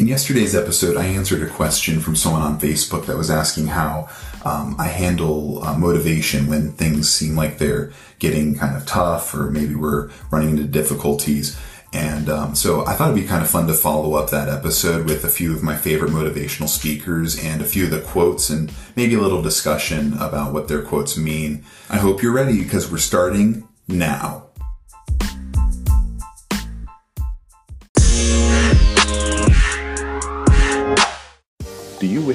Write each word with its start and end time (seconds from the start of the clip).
In 0.00 0.06
yesterday's 0.06 0.54
episode, 0.54 0.96
I 0.96 1.04
answered 1.04 1.42
a 1.42 1.50
question 1.50 2.00
from 2.00 2.16
someone 2.16 2.40
on 2.40 2.58
Facebook 2.58 3.04
that 3.04 3.18
was 3.18 3.30
asking 3.30 3.66
how 3.66 4.08
um, 4.46 4.74
I 4.78 4.86
handle 4.86 5.62
uh, 5.62 5.76
motivation 5.76 6.46
when 6.46 6.72
things 6.72 7.12
seem 7.12 7.36
like 7.36 7.58
they're 7.58 7.92
getting 8.18 8.54
kind 8.54 8.74
of 8.78 8.86
tough 8.86 9.34
or 9.34 9.50
maybe 9.50 9.74
we're 9.74 10.10
running 10.30 10.56
into 10.56 10.64
difficulties. 10.64 11.60
And 11.92 12.30
um, 12.30 12.54
so 12.54 12.86
I 12.86 12.94
thought 12.94 13.10
it'd 13.10 13.22
be 13.22 13.28
kind 13.28 13.42
of 13.42 13.50
fun 13.50 13.66
to 13.66 13.74
follow 13.74 14.14
up 14.14 14.30
that 14.30 14.48
episode 14.48 15.04
with 15.04 15.22
a 15.22 15.28
few 15.28 15.54
of 15.54 15.62
my 15.62 15.76
favorite 15.76 16.12
motivational 16.12 16.68
speakers 16.68 17.38
and 17.38 17.60
a 17.60 17.66
few 17.66 17.84
of 17.84 17.90
the 17.90 18.00
quotes 18.00 18.48
and 18.48 18.72
maybe 18.96 19.16
a 19.16 19.20
little 19.20 19.42
discussion 19.42 20.14
about 20.14 20.54
what 20.54 20.68
their 20.68 20.80
quotes 20.80 21.18
mean. 21.18 21.62
I 21.90 21.98
hope 21.98 22.22
you're 22.22 22.32
ready 22.32 22.62
because 22.62 22.90
we're 22.90 22.96
starting 22.96 23.68
now. 23.86 24.49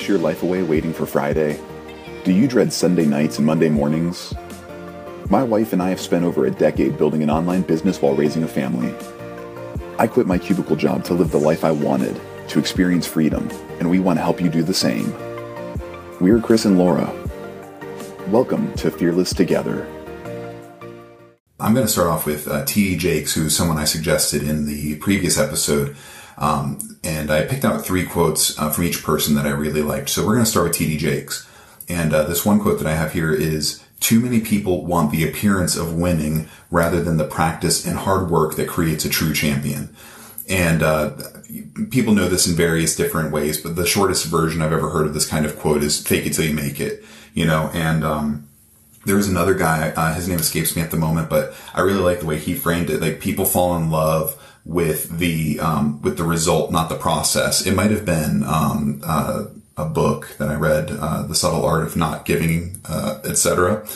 Your 0.07 0.19
life 0.19 0.43
away 0.43 0.61
waiting 0.61 0.93
for 0.93 1.07
Friday? 1.07 1.59
Do 2.25 2.31
you 2.31 2.47
dread 2.47 2.71
Sunday 2.71 3.07
nights 3.07 3.39
and 3.39 3.47
Monday 3.47 3.69
mornings? 3.69 4.35
My 5.31 5.41
wife 5.41 5.73
and 5.73 5.81
I 5.81 5.89
have 5.89 5.99
spent 5.99 6.23
over 6.23 6.45
a 6.45 6.51
decade 6.51 6.95
building 6.95 7.23
an 7.23 7.31
online 7.31 7.63
business 7.63 7.99
while 7.99 8.13
raising 8.13 8.43
a 8.43 8.47
family. 8.47 8.93
I 9.97 10.05
quit 10.05 10.27
my 10.27 10.37
cubicle 10.37 10.75
job 10.75 11.03
to 11.05 11.15
live 11.15 11.31
the 11.31 11.39
life 11.39 11.63
I 11.63 11.71
wanted, 11.71 12.21
to 12.49 12.59
experience 12.59 13.07
freedom, 13.07 13.49
and 13.79 13.89
we 13.89 13.99
want 13.99 14.19
to 14.19 14.23
help 14.23 14.39
you 14.39 14.47
do 14.47 14.61
the 14.61 14.75
same. 14.75 15.11
We're 16.21 16.39
Chris 16.39 16.65
and 16.65 16.77
Laura. 16.77 17.11
Welcome 18.27 18.73
to 18.75 18.91
Fearless 18.91 19.33
Together. 19.33 19.87
I'm 21.59 21.73
going 21.73 21.87
to 21.87 21.91
start 21.91 22.09
off 22.09 22.27
with 22.27 22.47
uh. 22.47 22.63
Jakes, 22.65 23.33
who's 23.33 23.57
someone 23.57 23.77
I 23.77 23.85
suggested 23.85 24.43
in 24.43 24.67
the 24.67 24.97
previous 24.97 25.39
episode. 25.39 25.95
Um, 26.37 26.97
and 27.03 27.31
I 27.31 27.45
picked 27.45 27.65
out 27.65 27.85
three 27.85 28.05
quotes 28.05 28.57
uh, 28.59 28.69
from 28.69 28.83
each 28.83 29.03
person 29.03 29.35
that 29.35 29.45
I 29.45 29.51
really 29.51 29.81
liked. 29.81 30.09
So 30.09 30.25
we're 30.25 30.33
going 30.33 30.45
to 30.45 30.51
start 30.51 30.67
with 30.67 30.77
T.D. 30.77 30.97
Jakes. 30.97 31.47
And 31.87 32.13
uh, 32.13 32.23
this 32.23 32.45
one 32.45 32.59
quote 32.59 32.79
that 32.79 32.87
I 32.87 32.95
have 32.95 33.13
here 33.13 33.33
is 33.33 33.83
Too 33.99 34.19
many 34.19 34.41
people 34.41 34.85
want 34.85 35.11
the 35.11 35.27
appearance 35.27 35.75
of 35.75 35.93
winning 35.93 36.47
rather 36.71 37.01
than 37.01 37.17
the 37.17 37.27
practice 37.27 37.85
and 37.85 37.99
hard 37.99 38.29
work 38.29 38.55
that 38.55 38.67
creates 38.67 39.05
a 39.05 39.09
true 39.09 39.33
champion. 39.33 39.95
And 40.49 40.83
uh, 40.83 41.11
people 41.89 42.13
know 42.13 42.27
this 42.27 42.47
in 42.47 42.55
various 42.55 42.95
different 42.95 43.31
ways, 43.31 43.59
but 43.59 43.75
the 43.75 43.85
shortest 43.85 44.25
version 44.25 44.61
I've 44.61 44.73
ever 44.73 44.89
heard 44.89 45.07
of 45.07 45.13
this 45.13 45.27
kind 45.27 45.45
of 45.45 45.57
quote 45.57 45.83
is 45.83 46.05
fake 46.05 46.25
it 46.25 46.33
till 46.33 46.45
you 46.45 46.53
make 46.53 46.79
it, 46.79 47.03
you 47.33 47.45
know, 47.45 47.71
and, 47.73 48.03
um, 48.03 48.47
there 49.05 49.15
was 49.15 49.27
another 49.27 49.53
guy, 49.53 49.89
uh, 49.89 50.13
his 50.15 50.27
name 50.27 50.39
escapes 50.39 50.75
me 50.75 50.81
at 50.81 50.91
the 50.91 50.97
moment, 50.97 51.29
but 51.29 51.53
I 51.73 51.81
really 51.81 52.01
like 52.01 52.19
the 52.19 52.25
way 52.25 52.39
he 52.39 52.55
framed 52.55 52.89
it. 52.89 53.01
Like 53.01 53.19
people 53.19 53.45
fall 53.45 53.77
in 53.77 53.91
love 53.91 54.35
with 54.65 55.19
the 55.19 55.59
um, 55.59 56.01
with 56.01 56.17
the 56.17 56.23
result, 56.23 56.71
not 56.71 56.89
the 56.89 56.95
process. 56.95 57.65
It 57.65 57.75
might 57.75 57.91
have 57.91 58.05
been 58.05 58.43
um, 58.43 59.01
uh, 59.05 59.45
a 59.77 59.85
book 59.85 60.35
that 60.39 60.49
I 60.49 60.55
read, 60.55 60.91
uh, 60.91 61.23
"The 61.23 61.35
Subtle 61.35 61.63
Art 61.63 61.83
of 61.83 61.95
Not 61.95 62.25
Giving," 62.25 62.81
uh, 62.85 63.19
etc. 63.23 63.87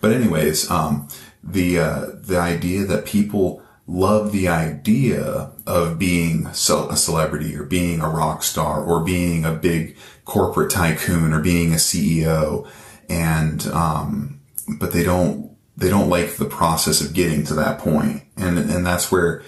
But 0.00 0.12
anyways, 0.12 0.70
um, 0.70 1.08
the 1.42 1.78
uh, 1.78 2.06
the 2.14 2.38
idea 2.38 2.84
that 2.84 3.06
people 3.06 3.62
love 3.86 4.32
the 4.32 4.48
idea 4.48 5.50
of 5.66 5.98
being 5.98 6.46
a 6.46 6.54
celebrity 6.54 7.56
or 7.56 7.64
being 7.64 8.00
a 8.00 8.08
rock 8.08 8.42
star 8.42 8.84
or 8.84 9.02
being 9.02 9.46
a 9.46 9.52
big 9.52 9.96
corporate 10.26 10.70
tycoon 10.70 11.32
or 11.32 11.40
being 11.40 11.72
a 11.72 11.76
CEO, 11.76 12.68
and 13.08 13.66
um, 13.68 14.40
but 14.78 14.92
they 14.92 15.02
don't 15.02 15.56
they 15.74 15.88
don't 15.88 16.10
like 16.10 16.36
the 16.36 16.44
process 16.44 17.00
of 17.00 17.14
getting 17.14 17.44
to 17.44 17.54
that 17.54 17.78
point, 17.78 18.22
and 18.36 18.58
and 18.58 18.86
that's 18.86 19.10
where 19.10 19.42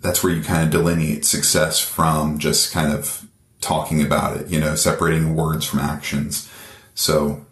that's 0.00 0.22
where 0.22 0.32
you 0.32 0.42
kind 0.42 0.64
of 0.64 0.70
delineate 0.70 1.24
success 1.24 1.80
from 1.80 2.38
just 2.38 2.72
kind 2.72 2.92
of 2.92 3.26
talking 3.60 4.02
about 4.02 4.36
it, 4.36 4.48
you 4.48 4.60
know, 4.60 4.74
separating 4.74 5.34
words 5.34 5.66
from 5.66 5.80
actions. 5.80 6.50
So 6.94 7.44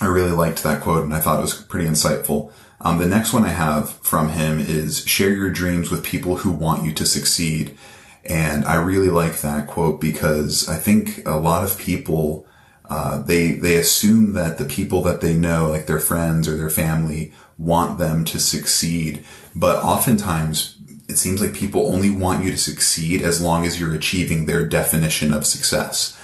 I 0.00 0.06
really 0.06 0.32
liked 0.32 0.62
that 0.62 0.82
quote 0.82 1.04
and 1.04 1.14
I 1.14 1.20
thought 1.20 1.38
it 1.38 1.42
was 1.42 1.54
pretty 1.54 1.88
insightful. 1.88 2.52
Um, 2.80 2.98
the 2.98 3.06
next 3.06 3.32
one 3.32 3.44
I 3.44 3.48
have 3.48 3.90
from 4.00 4.30
him 4.30 4.58
is 4.58 5.06
share 5.06 5.30
your 5.30 5.50
dreams 5.50 5.90
with 5.90 6.04
people 6.04 6.36
who 6.36 6.50
want 6.50 6.84
you 6.84 6.92
to 6.94 7.06
succeed. 7.06 7.76
And 8.24 8.64
I 8.64 8.74
really 8.74 9.08
like 9.08 9.40
that 9.40 9.66
quote 9.66 10.00
because 10.00 10.68
I 10.68 10.76
think 10.76 11.26
a 11.26 11.36
lot 11.36 11.64
of 11.64 11.78
people, 11.78 12.46
uh, 12.90 13.22
they, 13.22 13.52
they 13.52 13.76
assume 13.76 14.32
that 14.32 14.58
the 14.58 14.64
people 14.64 15.02
that 15.02 15.20
they 15.20 15.34
know, 15.34 15.68
like 15.68 15.86
their 15.86 16.00
friends 16.00 16.48
or 16.48 16.56
their 16.56 16.70
family, 16.70 17.32
want 17.56 17.98
them 17.98 18.24
to 18.26 18.40
succeed. 18.40 19.24
But 19.54 19.82
oftentimes 19.82 20.76
it 21.08 21.18
seems 21.18 21.40
like 21.40 21.54
people 21.54 21.92
only 21.92 22.10
want 22.10 22.44
you 22.44 22.50
to 22.50 22.56
succeed 22.56 23.22
as 23.22 23.40
long 23.40 23.66
as 23.66 23.78
you're 23.78 23.94
achieving 23.94 24.46
their 24.46 24.66
definition 24.66 25.32
of 25.32 25.46
success. 25.46 26.18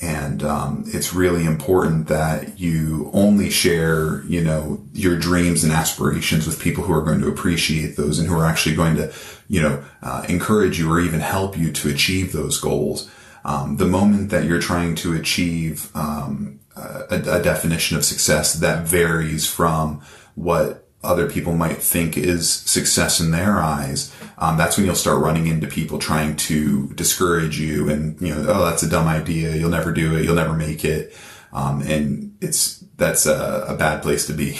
And 0.00 0.42
um, 0.42 0.84
it's 0.88 1.14
really 1.14 1.44
important 1.44 2.08
that 2.08 2.58
you 2.58 3.10
only 3.12 3.50
share, 3.50 4.24
you 4.24 4.42
know, 4.42 4.84
your 4.92 5.16
dreams 5.16 5.62
and 5.62 5.72
aspirations 5.72 6.44
with 6.44 6.60
people 6.60 6.82
who 6.82 6.92
are 6.92 7.02
going 7.02 7.20
to 7.20 7.28
appreciate 7.28 7.96
those 7.96 8.18
and 8.18 8.28
who 8.28 8.36
are 8.36 8.46
actually 8.46 8.74
going 8.74 8.96
to, 8.96 9.12
you 9.46 9.62
know, 9.62 9.84
uh, 10.02 10.24
encourage 10.28 10.78
you 10.78 10.90
or 10.90 11.00
even 11.00 11.20
help 11.20 11.56
you 11.56 11.70
to 11.70 11.88
achieve 11.88 12.32
those 12.32 12.58
goals. 12.58 13.08
Um, 13.44 13.76
the 13.76 13.86
moment 13.86 14.30
that 14.30 14.44
you're 14.44 14.60
trying 14.60 14.96
to 14.96 15.14
achieve 15.14 15.94
um, 15.94 16.58
a, 16.74 17.04
a 17.10 17.42
definition 17.42 17.96
of 17.96 18.04
success 18.04 18.54
that 18.54 18.86
varies 18.86 19.46
from 19.46 20.00
what 20.34 20.88
other 21.04 21.28
people 21.28 21.54
might 21.54 21.78
think 21.78 22.16
is 22.16 22.50
success 22.50 23.20
in 23.20 23.30
their 23.30 23.58
eyes, 23.58 24.14
um, 24.38 24.56
that's 24.56 24.76
when 24.76 24.86
you'll 24.86 24.94
start 24.94 25.22
running 25.22 25.46
into 25.46 25.66
people 25.66 25.98
trying 25.98 26.36
to 26.36 26.88
discourage 26.94 27.58
you 27.60 27.88
and, 27.88 28.20
you 28.20 28.34
know, 28.34 28.44
oh, 28.48 28.64
that's 28.64 28.82
a 28.82 28.88
dumb 28.88 29.06
idea. 29.06 29.54
You'll 29.54 29.70
never 29.70 29.92
do 29.92 30.16
it. 30.16 30.24
You'll 30.24 30.34
never 30.34 30.54
make 30.54 30.84
it. 30.84 31.14
Um, 31.52 31.82
and 31.82 32.36
it's, 32.40 32.78
that's 32.96 33.26
a, 33.26 33.66
a 33.68 33.76
bad 33.76 34.02
place 34.02 34.26
to 34.26 34.32
be. 34.32 34.58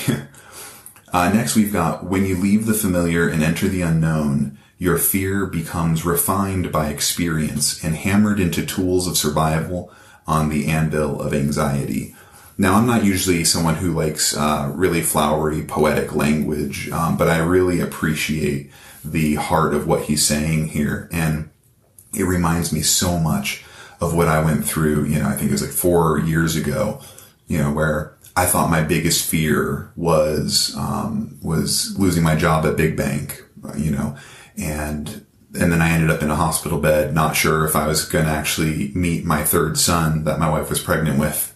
uh, 1.12 1.32
next 1.32 1.56
we've 1.56 1.72
got 1.72 2.04
when 2.04 2.26
you 2.26 2.36
leave 2.36 2.66
the 2.66 2.74
familiar 2.74 3.28
and 3.28 3.42
enter 3.42 3.68
the 3.68 3.82
unknown, 3.82 4.58
your 4.78 4.98
fear 4.98 5.46
becomes 5.46 6.04
refined 6.04 6.72
by 6.72 6.88
experience 6.88 7.82
and 7.84 7.94
hammered 7.94 8.40
into 8.40 8.66
tools 8.66 9.06
of 9.06 9.16
survival 9.16 9.92
on 10.26 10.48
the 10.48 10.66
anvil 10.66 11.20
of 11.20 11.32
anxiety. 11.32 12.14
Now, 12.62 12.76
I'm 12.76 12.86
not 12.86 13.02
usually 13.02 13.42
someone 13.42 13.74
who 13.74 13.90
likes 13.90 14.36
uh, 14.36 14.70
really 14.72 15.02
flowery, 15.02 15.64
poetic 15.64 16.14
language, 16.14 16.88
um, 16.90 17.16
but 17.16 17.26
I 17.26 17.38
really 17.38 17.80
appreciate 17.80 18.70
the 19.04 19.34
heart 19.34 19.74
of 19.74 19.88
what 19.88 20.02
he's 20.02 20.24
saying 20.24 20.68
here. 20.68 21.08
And 21.10 21.50
it 22.14 22.22
reminds 22.22 22.72
me 22.72 22.82
so 22.82 23.18
much 23.18 23.64
of 24.00 24.14
what 24.14 24.28
I 24.28 24.44
went 24.44 24.64
through, 24.64 25.06
you 25.06 25.18
know, 25.18 25.26
I 25.26 25.32
think 25.32 25.48
it 25.48 25.50
was 25.50 25.62
like 25.62 25.72
four 25.72 26.20
years 26.20 26.54
ago, 26.54 27.00
you 27.48 27.58
know, 27.58 27.72
where 27.72 28.16
I 28.36 28.46
thought 28.46 28.70
my 28.70 28.84
biggest 28.84 29.28
fear 29.28 29.90
was, 29.96 30.72
um, 30.78 31.40
was 31.42 31.98
losing 31.98 32.22
my 32.22 32.36
job 32.36 32.64
at 32.64 32.76
Big 32.76 32.96
Bank, 32.96 33.42
you 33.76 33.90
know, 33.90 34.16
and, 34.56 35.26
and 35.58 35.72
then 35.72 35.82
I 35.82 35.90
ended 35.90 36.10
up 36.10 36.22
in 36.22 36.30
a 36.30 36.36
hospital 36.36 36.78
bed, 36.78 37.12
not 37.12 37.34
sure 37.34 37.64
if 37.64 37.74
I 37.74 37.88
was 37.88 38.04
going 38.04 38.26
to 38.26 38.30
actually 38.30 38.92
meet 38.94 39.24
my 39.24 39.42
third 39.42 39.78
son 39.78 40.22
that 40.22 40.38
my 40.38 40.48
wife 40.48 40.70
was 40.70 40.80
pregnant 40.80 41.18
with 41.18 41.51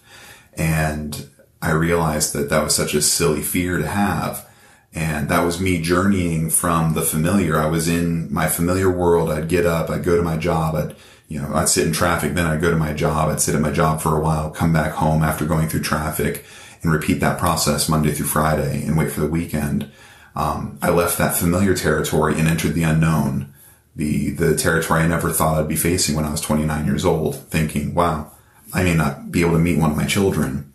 and 0.57 1.29
I 1.61 1.71
realized 1.71 2.33
that 2.33 2.49
that 2.49 2.63
was 2.63 2.75
such 2.75 2.93
a 2.93 3.01
silly 3.01 3.41
fear 3.41 3.77
to 3.77 3.87
have. 3.87 4.47
And 4.93 5.29
that 5.29 5.43
was 5.43 5.61
me 5.61 5.81
journeying 5.81 6.49
from 6.49 6.93
the 6.93 7.01
familiar. 7.01 7.59
I 7.59 7.67
was 7.67 7.87
in 7.87 8.33
my 8.33 8.47
familiar 8.47 8.89
world. 8.89 9.29
I'd 9.29 9.49
get 9.49 9.65
up, 9.65 9.89
I'd 9.89 10.03
go 10.03 10.15
to 10.15 10.23
my 10.23 10.37
job, 10.37 10.75
I'd, 10.75 10.95
you 11.27 11.41
know, 11.41 11.53
I'd 11.53 11.69
sit 11.69 11.85
in 11.85 11.93
traffic, 11.93 12.33
then 12.33 12.47
I'd 12.47 12.61
go 12.61 12.71
to 12.71 12.77
my 12.77 12.93
job, 12.93 13.29
I'd 13.29 13.41
sit 13.41 13.53
at 13.53 13.61
my 13.61 13.71
job 13.71 14.01
for 14.01 14.17
a 14.17 14.19
while, 14.19 14.49
come 14.49 14.73
back 14.73 14.93
home 14.93 15.23
after 15.23 15.45
going 15.45 15.67
through 15.67 15.81
traffic 15.81 16.45
and 16.81 16.91
repeat 16.91 17.19
that 17.19 17.37
process 17.37 17.89
Monday 17.89 18.11
through 18.11 18.27
Friday 18.27 18.83
and 18.83 18.97
wait 18.97 19.11
for 19.11 19.19
the 19.19 19.27
weekend. 19.27 19.91
Um, 20.35 20.79
I 20.81 20.89
left 20.89 21.17
that 21.17 21.35
familiar 21.35 21.75
territory 21.75 22.39
and 22.39 22.47
entered 22.47 22.73
the 22.73 22.83
unknown, 22.83 23.53
the, 23.95 24.31
the 24.31 24.55
territory 24.55 25.01
I 25.01 25.07
never 25.07 25.31
thought 25.31 25.59
I'd 25.59 25.67
be 25.67 25.75
facing 25.75 26.15
when 26.15 26.25
I 26.25 26.31
was 26.31 26.41
29 26.41 26.85
years 26.85 27.03
old, 27.03 27.35
thinking, 27.35 27.93
wow, 27.93 28.31
I 28.73 28.83
may 28.83 28.95
not 28.95 29.31
be 29.31 29.41
able 29.41 29.53
to 29.53 29.59
meet 29.59 29.79
one 29.79 29.91
of 29.91 29.97
my 29.97 30.05
children. 30.05 30.73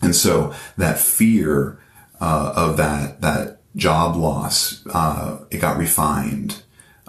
And 0.00 0.14
so 0.14 0.54
that 0.76 0.98
fear 0.98 1.78
uh, 2.20 2.52
of 2.56 2.76
that 2.76 3.20
that 3.20 3.60
job 3.76 4.16
loss, 4.16 4.84
uh, 4.92 5.38
it 5.50 5.58
got 5.58 5.76
refined 5.76 6.62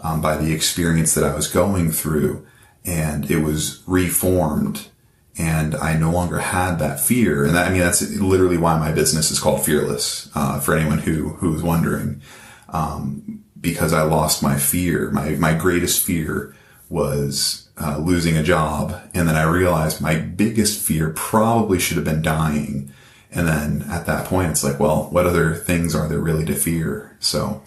um, 0.04 0.22
by 0.22 0.38
the 0.38 0.54
experience 0.54 1.14
that 1.14 1.24
I 1.24 1.36
was 1.36 1.48
going 1.48 1.92
through, 1.92 2.46
and 2.86 3.30
it 3.30 3.40
was 3.40 3.84
reformed. 3.86 4.88
And 5.38 5.74
I 5.76 5.98
no 5.98 6.12
longer 6.12 6.40
had 6.40 6.80
that 6.80 7.00
fear, 7.00 7.46
and 7.46 7.56
that, 7.56 7.68
I 7.68 7.72
mean 7.72 7.80
that's 7.80 8.02
literally 8.18 8.58
why 8.58 8.78
my 8.78 8.92
business 8.92 9.32
is 9.32 9.40
called 9.40 9.64
Fearless. 9.64 10.30
Uh, 10.36 10.60
for 10.60 10.76
anyone 10.76 11.00
who 11.00 11.30
who 11.30 11.56
is 11.56 11.64
wondering, 11.64 12.22
um, 12.70 13.46
because 13.60 13.94
I 13.94 14.02
lost 14.02 14.44
my 14.44 14.58
fear. 14.58 15.12
My 15.12 15.32
my 15.32 15.54
greatest 15.54 16.04
fear 16.04 16.56
was 16.90 17.69
uh, 17.80 17.98
losing 17.98 18.38
a 18.38 18.44
job. 18.44 19.00
And 19.14 19.28
then 19.28 19.36
I 19.36 19.44
realized 19.44 20.02
my 20.02 20.16
biggest 20.16 20.86
fear 20.86 21.12
probably 21.12 21.80
should 21.80 21.98
have 21.98 22.06
been 22.06 22.22
dying. 22.22 22.92
And 23.32 23.48
then 23.48 23.86
at 23.90 24.06
that 24.06 24.26
point, 24.26 24.52
it's 24.52 24.64
like, 24.64 24.80
well, 24.80 25.08
what 25.12 25.26
other 25.26 25.56
things 25.56 25.96
are 25.96 26.08
there 26.08 26.20
really 26.20 26.46
to 26.46 26.56
fear? 26.56 27.16
So, 27.20 27.62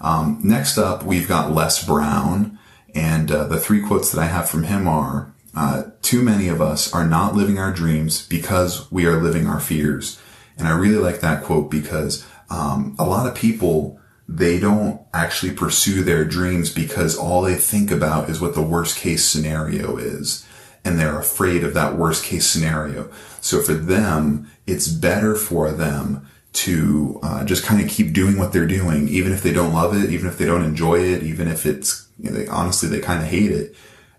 um, 0.00 0.40
next 0.42 0.78
up, 0.78 1.02
we've 1.02 1.28
got 1.28 1.52
Les 1.52 1.84
Brown. 1.84 2.58
And 2.94 3.30
uh, 3.30 3.44
the 3.44 3.60
three 3.60 3.82
quotes 3.82 4.10
that 4.10 4.20
I 4.20 4.26
have 4.26 4.48
from 4.48 4.64
him 4.64 4.88
are, 4.88 5.32
uh, 5.54 5.84
too 6.02 6.22
many 6.22 6.48
of 6.48 6.60
us 6.60 6.92
are 6.92 7.06
not 7.06 7.34
living 7.34 7.58
our 7.58 7.72
dreams 7.72 8.26
because 8.26 8.90
we 8.90 9.06
are 9.06 9.20
living 9.20 9.46
our 9.46 9.60
fears. 9.60 10.20
And 10.58 10.66
I 10.66 10.76
really 10.76 10.98
like 10.98 11.20
that 11.20 11.44
quote 11.44 11.70
because 11.70 12.26
um, 12.48 12.96
a 12.98 13.04
lot 13.04 13.26
of 13.26 13.34
people 13.34 14.00
they 14.28 14.58
don't 14.58 15.00
actually 15.14 15.52
pursue 15.52 16.02
their 16.02 16.24
dreams 16.24 16.72
because 16.72 17.16
all 17.16 17.42
they 17.42 17.54
think 17.54 17.90
about 17.90 18.28
is 18.28 18.40
what 18.40 18.54
the 18.54 18.62
worst 18.62 18.98
case 18.98 19.24
scenario 19.24 19.96
is. 19.96 20.46
And 20.84 20.98
they're 20.98 21.18
afraid 21.18 21.64
of 21.64 21.74
that 21.74 21.96
worst 21.96 22.24
case 22.24 22.46
scenario. 22.46 23.10
So 23.40 23.60
for 23.60 23.74
them, 23.74 24.50
it's 24.66 24.88
better 24.88 25.34
for 25.34 25.72
them 25.72 26.28
to 26.54 27.20
uh, 27.22 27.44
just 27.44 27.64
kind 27.64 27.82
of 27.82 27.88
keep 27.88 28.12
doing 28.12 28.38
what 28.38 28.52
they're 28.52 28.66
doing, 28.66 29.08
even 29.08 29.32
if 29.32 29.42
they 29.42 29.52
don't 29.52 29.74
love 29.74 29.94
it, 29.96 30.10
even 30.10 30.26
if 30.26 30.38
they 30.38 30.46
don't 30.46 30.64
enjoy 30.64 31.00
it, 31.00 31.22
even 31.22 31.48
if 31.48 31.66
it's, 31.66 32.08
you 32.18 32.30
know, 32.30 32.36
they, 32.36 32.48
honestly, 32.48 32.88
they 32.88 33.00
kind 33.00 33.22
of 33.22 33.28
hate 33.28 33.50
it. 33.50 33.74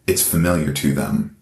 It's 0.06 0.27
familiar 0.27 0.71
to 0.74 0.94
them 0.94 1.38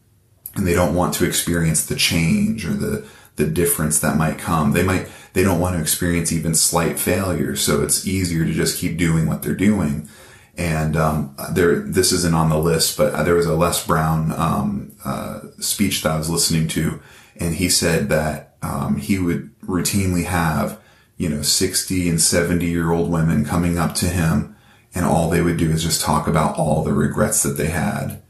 and 0.55 0.65
they 0.65 0.73
don't 0.73 0.95
want 0.95 1.13
to 1.15 1.25
experience 1.25 1.85
the 1.85 1.95
change 1.95 2.65
or 2.65 2.73
the, 2.73 3.05
the 3.35 3.45
difference 3.45 3.99
that 3.99 4.17
might 4.17 4.37
come. 4.37 4.71
They 4.71 4.83
might, 4.83 5.07
they 5.33 5.43
don't 5.43 5.59
want 5.59 5.75
to 5.75 5.81
experience 5.81 6.31
even 6.31 6.55
slight 6.55 6.99
failure. 6.99 7.55
So 7.55 7.83
it's 7.83 8.07
easier 8.07 8.45
to 8.45 8.53
just 8.53 8.79
keep 8.79 8.97
doing 8.97 9.27
what 9.27 9.43
they're 9.43 9.55
doing. 9.55 10.09
And, 10.57 10.95
um, 10.95 11.35
there, 11.51 11.79
this 11.79 12.11
isn't 12.13 12.33
on 12.33 12.49
the 12.49 12.57
list, 12.57 12.97
but 12.97 13.23
there 13.23 13.35
was 13.35 13.45
a 13.45 13.55
Les 13.55 13.85
Brown, 13.85 14.31
um, 14.31 14.93
uh, 15.03 15.41
speech 15.59 16.01
that 16.03 16.13
I 16.13 16.17
was 16.17 16.29
listening 16.29 16.69
to. 16.69 17.01
And 17.37 17.55
he 17.55 17.67
said 17.69 18.07
that, 18.09 18.55
um, 18.61 18.95
he 18.95 19.19
would 19.19 19.53
routinely 19.59 20.23
have, 20.23 20.79
you 21.17 21.27
know, 21.27 21.41
60 21.41 22.09
and 22.09 22.21
70 22.21 22.65
year 22.65 22.91
old 22.91 23.11
women 23.11 23.43
coming 23.43 23.77
up 23.77 23.95
to 23.95 24.05
him 24.05 24.55
and 24.95 25.05
all 25.05 25.29
they 25.29 25.41
would 25.41 25.57
do 25.57 25.69
is 25.69 25.83
just 25.83 26.01
talk 26.01 26.25
about 26.25 26.57
all 26.57 26.81
the 26.83 26.93
regrets 26.93 27.43
that 27.43 27.57
they 27.57 27.67
had. 27.67 28.21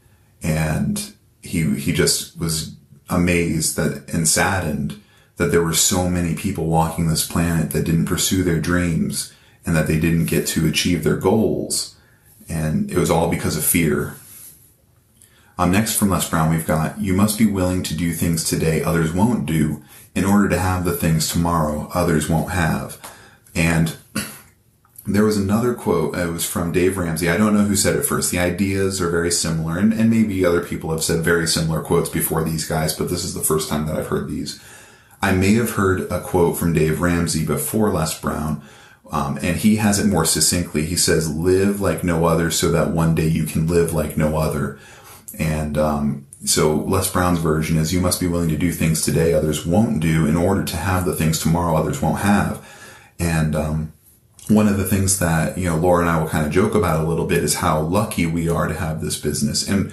And 0.42 1.12
he, 1.40 1.76
he 1.76 1.92
just 1.92 2.38
was 2.38 2.76
amazed 3.08 3.76
that 3.76 4.12
and 4.12 4.28
saddened 4.28 5.00
that 5.36 5.50
there 5.50 5.62
were 5.62 5.74
so 5.74 6.08
many 6.08 6.34
people 6.34 6.66
walking 6.66 7.08
this 7.08 7.26
planet 7.26 7.70
that 7.70 7.84
didn't 7.84 8.06
pursue 8.06 8.42
their 8.42 8.60
dreams 8.60 9.32
and 9.64 9.76
that 9.76 9.86
they 9.86 9.98
didn't 9.98 10.26
get 10.26 10.46
to 10.46 10.66
achieve 10.66 11.04
their 11.04 11.16
goals. 11.16 11.96
And 12.48 12.90
it 12.90 12.96
was 12.96 13.10
all 13.10 13.28
because 13.28 13.56
of 13.56 13.64
fear. 13.64 14.16
Um, 15.58 15.70
next 15.70 15.96
from 15.96 16.10
Les 16.10 16.28
Brown, 16.28 16.50
we've 16.50 16.66
got, 16.66 17.00
you 17.00 17.14
must 17.14 17.38
be 17.38 17.46
willing 17.46 17.82
to 17.84 17.94
do 17.94 18.12
things 18.12 18.44
today 18.44 18.82
others 18.82 19.12
won't 19.12 19.46
do 19.46 19.82
in 20.14 20.24
order 20.24 20.48
to 20.48 20.58
have 20.58 20.84
the 20.84 20.92
things 20.92 21.30
tomorrow 21.30 21.90
others 21.94 22.28
won't 22.28 22.52
have. 22.52 22.98
And 23.54 23.96
there 25.06 25.24
was 25.24 25.36
another 25.36 25.74
quote. 25.74 26.16
It 26.16 26.32
was 26.32 26.44
from 26.44 26.72
Dave 26.72 26.98
Ramsey. 26.98 27.30
I 27.30 27.36
don't 27.36 27.54
know 27.54 27.64
who 27.64 27.76
said 27.76 27.94
it 27.96 28.04
first. 28.04 28.30
The 28.30 28.38
ideas 28.38 29.00
are 29.00 29.08
very 29.08 29.30
similar, 29.30 29.78
and, 29.78 29.92
and 29.92 30.10
maybe 30.10 30.44
other 30.44 30.60
people 30.60 30.90
have 30.90 31.04
said 31.04 31.22
very 31.22 31.46
similar 31.46 31.80
quotes 31.80 32.08
before 32.08 32.42
these 32.42 32.66
guys, 32.66 32.94
but 32.94 33.08
this 33.08 33.24
is 33.24 33.34
the 33.34 33.40
first 33.40 33.68
time 33.68 33.86
that 33.86 33.96
I've 33.96 34.08
heard 34.08 34.28
these. 34.28 34.60
I 35.22 35.32
may 35.32 35.54
have 35.54 35.72
heard 35.72 36.10
a 36.10 36.20
quote 36.20 36.56
from 36.56 36.72
Dave 36.72 37.00
Ramsey 37.00 37.46
before 37.46 37.90
Les 37.90 38.20
Brown, 38.20 38.62
um, 39.12 39.38
and 39.42 39.56
he 39.56 39.76
has 39.76 39.98
it 39.98 40.06
more 40.06 40.24
succinctly. 40.24 40.84
He 40.84 40.96
says, 40.96 41.32
"Live 41.32 41.80
like 41.80 42.02
no 42.02 42.26
other, 42.26 42.50
so 42.50 42.70
that 42.72 42.90
one 42.90 43.14
day 43.14 43.28
you 43.28 43.44
can 43.44 43.66
live 43.66 43.92
like 43.92 44.16
no 44.16 44.36
other." 44.36 44.78
And 45.38 45.78
um, 45.78 46.26
so 46.44 46.74
Les 46.74 47.10
Brown's 47.10 47.38
version 47.38 47.78
is, 47.78 47.94
"You 47.94 48.00
must 48.00 48.20
be 48.20 48.26
willing 48.26 48.48
to 48.48 48.58
do 48.58 48.72
things 48.72 49.02
today 49.02 49.32
others 49.32 49.64
won't 49.64 50.00
do, 50.00 50.26
in 50.26 50.36
order 50.36 50.64
to 50.64 50.76
have 50.76 51.04
the 51.04 51.14
things 51.14 51.38
tomorrow 51.38 51.76
others 51.76 52.02
won't 52.02 52.20
have." 52.20 52.66
And 53.18 53.56
um, 53.56 53.92
one 54.48 54.68
of 54.68 54.76
the 54.76 54.84
things 54.84 55.18
that, 55.18 55.58
you 55.58 55.64
know, 55.64 55.76
Laura 55.76 56.02
and 56.02 56.10
I 56.10 56.20
will 56.20 56.28
kind 56.28 56.46
of 56.46 56.52
joke 56.52 56.74
about 56.74 57.04
a 57.04 57.08
little 57.08 57.26
bit 57.26 57.42
is 57.42 57.54
how 57.54 57.80
lucky 57.80 58.26
we 58.26 58.48
are 58.48 58.68
to 58.68 58.74
have 58.74 59.00
this 59.00 59.20
business. 59.20 59.68
And 59.68 59.92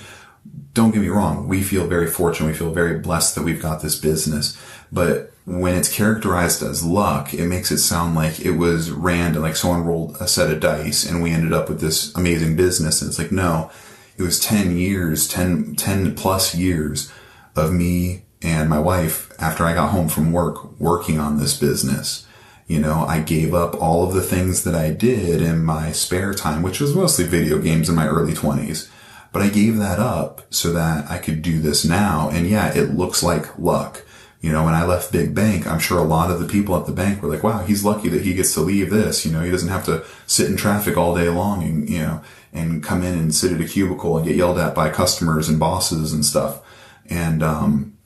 don't 0.73 0.91
get 0.91 1.01
me 1.01 1.07
wrong, 1.07 1.47
we 1.47 1.63
feel 1.63 1.87
very 1.87 2.07
fortunate. 2.07 2.47
We 2.47 2.53
feel 2.53 2.71
very 2.71 2.99
blessed 2.99 3.35
that 3.35 3.43
we've 3.43 3.61
got 3.61 3.81
this 3.81 3.95
business. 3.95 4.57
But 4.91 5.33
when 5.45 5.75
it's 5.75 5.93
characterized 5.93 6.61
as 6.61 6.85
luck, 6.85 7.33
it 7.33 7.47
makes 7.47 7.71
it 7.71 7.79
sound 7.79 8.15
like 8.15 8.39
it 8.39 8.51
was 8.51 8.91
random, 8.91 9.41
like 9.41 9.55
someone 9.55 9.83
rolled 9.83 10.17
a 10.19 10.27
set 10.27 10.51
of 10.51 10.59
dice 10.59 11.03
and 11.03 11.21
we 11.21 11.31
ended 11.31 11.51
up 11.53 11.67
with 11.67 11.81
this 11.81 12.15
amazing 12.15 12.55
business. 12.55 13.01
And 13.01 13.09
it's 13.09 13.19
like, 13.19 13.31
no, 13.31 13.71
it 14.17 14.23
was 14.23 14.39
10 14.39 14.77
years, 14.77 15.27
10, 15.27 15.75
10 15.75 16.15
plus 16.15 16.55
years 16.55 17.11
of 17.55 17.73
me 17.73 18.25
and 18.41 18.69
my 18.69 18.79
wife 18.79 19.31
after 19.39 19.65
I 19.65 19.73
got 19.73 19.89
home 19.89 20.09
from 20.09 20.31
work 20.31 20.79
working 20.79 21.19
on 21.19 21.37
this 21.37 21.57
business. 21.57 22.27
You 22.67 22.79
know, 22.79 23.05
I 23.05 23.19
gave 23.19 23.53
up 23.53 23.75
all 23.81 24.03
of 24.03 24.13
the 24.13 24.21
things 24.21 24.63
that 24.63 24.75
I 24.75 24.91
did 24.91 25.41
in 25.41 25.65
my 25.65 25.91
spare 25.91 26.33
time, 26.33 26.61
which 26.61 26.79
was 26.79 26.95
mostly 26.95 27.25
video 27.25 27.59
games 27.59 27.89
in 27.89 27.95
my 27.95 28.07
early 28.07 28.33
20s. 28.33 28.89
But 29.31 29.41
I 29.41 29.49
gave 29.49 29.77
that 29.77 29.99
up 29.99 30.41
so 30.49 30.71
that 30.73 31.09
I 31.09 31.17
could 31.17 31.41
do 31.41 31.59
this 31.59 31.83
now. 31.83 32.29
And 32.31 32.47
yeah, 32.47 32.73
it 32.73 32.95
looks 32.95 33.23
like 33.23 33.57
luck. 33.57 34.05
You 34.41 34.51
know, 34.51 34.65
when 34.65 34.73
I 34.73 34.85
left 34.85 35.11
Big 35.11 35.33
Bank, 35.33 35.65
I'm 35.65 35.79
sure 35.79 35.97
a 35.97 36.03
lot 36.03 36.29
of 36.29 36.39
the 36.39 36.47
people 36.47 36.75
at 36.75 36.85
the 36.85 36.91
bank 36.91 37.21
were 37.21 37.29
like, 37.29 37.43
wow, 37.43 37.63
he's 37.63 37.85
lucky 37.85 38.09
that 38.09 38.23
he 38.23 38.33
gets 38.33 38.53
to 38.55 38.59
leave 38.61 38.89
this. 38.89 39.25
You 39.25 39.31
know, 39.31 39.41
he 39.41 39.49
doesn't 39.49 39.69
have 39.69 39.85
to 39.85 40.03
sit 40.27 40.49
in 40.49 40.57
traffic 40.57 40.97
all 40.97 41.15
day 41.15 41.29
long 41.29 41.63
and, 41.63 41.89
you 41.89 41.99
know, 41.99 42.21
and 42.51 42.83
come 42.83 43.03
in 43.03 43.17
and 43.17 43.33
sit 43.33 43.53
at 43.53 43.61
a 43.61 43.65
cubicle 43.65 44.17
and 44.17 44.27
get 44.27 44.35
yelled 44.35 44.59
at 44.59 44.75
by 44.75 44.89
customers 44.89 45.47
and 45.47 45.59
bosses 45.59 46.11
and 46.11 46.25
stuff. 46.25 46.61
And, 47.09 47.41
um, 47.41 47.97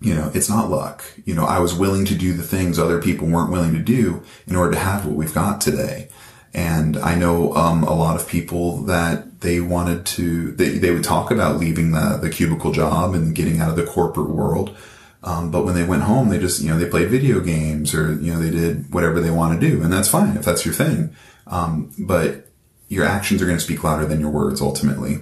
you 0.00 0.14
know, 0.14 0.30
it's 0.34 0.48
not 0.48 0.70
luck. 0.70 1.04
You 1.24 1.34
know, 1.34 1.44
I 1.44 1.58
was 1.58 1.74
willing 1.74 2.04
to 2.06 2.14
do 2.14 2.32
the 2.32 2.42
things 2.42 2.78
other 2.78 3.00
people 3.00 3.28
weren't 3.28 3.52
willing 3.52 3.74
to 3.74 3.80
do 3.80 4.22
in 4.46 4.56
order 4.56 4.72
to 4.72 4.78
have 4.78 5.04
what 5.04 5.14
we've 5.14 5.34
got 5.34 5.60
today. 5.60 6.08
And 6.52 6.96
I 6.96 7.14
know, 7.14 7.54
um, 7.54 7.84
a 7.84 7.94
lot 7.94 8.18
of 8.18 8.26
people 8.26 8.82
that 8.84 9.40
they 9.40 9.60
wanted 9.60 10.04
to, 10.06 10.52
they, 10.52 10.70
they 10.78 10.90
would 10.90 11.04
talk 11.04 11.30
about 11.30 11.58
leaving 11.58 11.92
the, 11.92 12.18
the 12.20 12.30
cubicle 12.30 12.72
job 12.72 13.14
and 13.14 13.34
getting 13.34 13.60
out 13.60 13.70
of 13.70 13.76
the 13.76 13.86
corporate 13.86 14.30
world. 14.30 14.76
Um, 15.22 15.50
but 15.50 15.64
when 15.64 15.74
they 15.74 15.84
went 15.84 16.02
home, 16.02 16.30
they 16.30 16.38
just, 16.38 16.62
you 16.62 16.70
know, 16.70 16.78
they 16.78 16.88
played 16.88 17.08
video 17.08 17.40
games 17.40 17.94
or, 17.94 18.14
you 18.14 18.32
know, 18.32 18.40
they 18.40 18.50
did 18.50 18.92
whatever 18.92 19.20
they 19.20 19.30
want 19.30 19.60
to 19.60 19.70
do. 19.70 19.82
And 19.82 19.92
that's 19.92 20.08
fine 20.08 20.36
if 20.36 20.44
that's 20.44 20.64
your 20.64 20.74
thing. 20.74 21.14
Um, 21.46 21.92
but 21.98 22.48
your 22.88 23.04
actions 23.04 23.42
are 23.42 23.46
going 23.46 23.58
to 23.58 23.64
speak 23.64 23.84
louder 23.84 24.06
than 24.06 24.20
your 24.20 24.30
words 24.30 24.60
ultimately. 24.60 25.18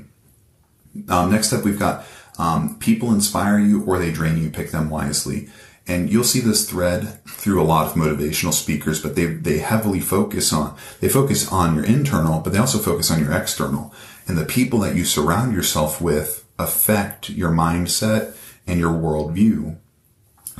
Um, 1.08 1.30
next 1.30 1.52
up, 1.52 1.64
we've 1.64 1.78
got 1.78 2.04
um, 2.38 2.78
people 2.78 3.12
inspire 3.12 3.58
you 3.58 3.84
or 3.84 3.98
they 3.98 4.12
drain 4.12 4.38
you. 4.38 4.50
Pick 4.50 4.70
them 4.70 4.88
wisely. 4.88 5.48
And 5.86 6.10
you'll 6.10 6.24
see 6.24 6.40
this 6.40 6.68
thread 6.68 7.24
through 7.24 7.62
a 7.62 7.64
lot 7.64 7.86
of 7.86 7.94
motivational 7.94 8.52
speakers, 8.52 9.02
but 9.02 9.16
they, 9.16 9.24
they 9.24 9.58
heavily 9.58 10.00
focus 10.00 10.52
on, 10.52 10.76
they 11.00 11.08
focus 11.08 11.50
on 11.50 11.74
your 11.74 11.84
internal, 11.84 12.40
but 12.40 12.52
they 12.52 12.58
also 12.58 12.78
focus 12.78 13.10
on 13.10 13.20
your 13.20 13.32
external. 13.32 13.92
And 14.26 14.36
the 14.36 14.44
people 14.44 14.80
that 14.80 14.94
you 14.94 15.04
surround 15.04 15.54
yourself 15.54 16.00
with 16.00 16.46
affect 16.58 17.30
your 17.30 17.50
mindset 17.50 18.36
and 18.66 18.78
your 18.78 18.92
worldview. 18.92 19.78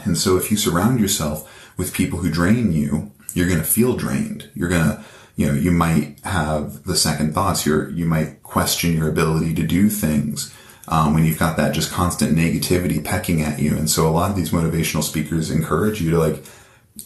And 0.04 0.16
so 0.16 0.38
if 0.38 0.50
you 0.50 0.56
surround 0.56 0.98
yourself 0.98 1.76
with 1.76 1.92
people 1.92 2.20
who 2.20 2.30
drain 2.30 2.72
you, 2.72 3.12
you're 3.34 3.48
going 3.48 3.58
to 3.58 3.64
feel 3.64 3.96
drained. 3.96 4.50
You're 4.54 4.70
going 4.70 4.86
to, 4.86 5.04
you 5.36 5.46
know, 5.46 5.52
you 5.52 5.72
might 5.72 6.20
have 6.24 6.84
the 6.84 6.96
second 6.96 7.34
thoughts. 7.34 7.66
You're, 7.66 7.90
you 7.90 8.06
might 8.06 8.42
question 8.42 8.96
your 8.96 9.10
ability 9.10 9.54
to 9.56 9.62
do 9.66 9.90
things 9.90 10.54
um, 10.90 11.14
when 11.14 11.24
you've 11.24 11.38
got 11.38 11.56
that 11.56 11.74
just 11.74 11.92
constant 11.92 12.36
negativity 12.36 13.04
pecking 13.04 13.42
at 13.42 13.58
you. 13.58 13.76
And 13.76 13.88
so 13.88 14.08
a 14.08 14.10
lot 14.10 14.30
of 14.30 14.36
these 14.36 14.50
motivational 14.50 15.02
speakers 15.02 15.50
encourage 15.50 16.00
you 16.00 16.10
to 16.10 16.18
like 16.18 16.44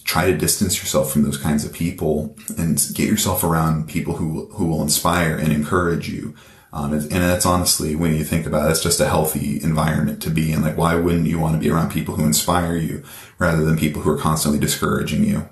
try 0.05 0.31
to 0.31 0.37
distance 0.37 0.79
yourself 0.79 1.13
from 1.13 1.23
those 1.23 1.37
kinds 1.37 1.65
of 1.65 1.73
people 1.73 2.35
and 2.57 2.81
get 2.95 3.09
yourself 3.09 3.45
around 3.45 3.89
people 3.89 4.17
who 4.17 4.47
who 4.53 4.67
will 4.67 4.83
inspire 4.83 5.37
and 5.37 5.53
encourage 5.53 6.09
you. 6.09 6.35
Um, 6.75 6.95
and 6.95 7.11
that's 7.11 7.45
honestly, 7.45 7.95
when 7.95 8.15
you 8.15 8.25
think 8.25 8.47
about 8.47 8.67
it, 8.67 8.71
it's 8.71 8.83
just 8.83 9.01
a 9.01 9.09
healthy 9.09 9.63
environment 9.63 10.23
to 10.23 10.31
be 10.31 10.53
in. 10.53 10.63
Like, 10.63 10.79
why 10.79 10.95
wouldn't 10.95 11.27
you 11.27 11.39
want 11.39 11.55
to 11.55 11.61
be 11.61 11.69
around 11.69 11.93
people 11.93 12.15
who 12.17 12.25
inspire 12.25 12.77
you 12.77 13.05
rather 13.39 13.63
than 13.63 13.77
people 13.77 14.01
who 14.03 14.11
are 14.11 14.19
constantly 14.19 14.59
discouraging 14.59 15.23
you? 15.25 15.51